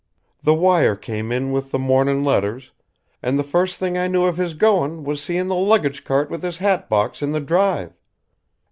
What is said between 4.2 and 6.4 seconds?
of his goin' was seein' the luggage cart